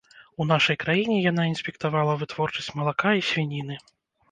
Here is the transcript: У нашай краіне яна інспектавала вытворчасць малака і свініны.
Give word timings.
У 0.43 0.45
нашай 0.51 0.77
краіне 0.83 1.17
яна 1.31 1.45
інспектавала 1.51 2.17
вытворчасць 2.23 2.73
малака 2.81 3.15
і 3.21 3.25
свініны. 3.31 3.81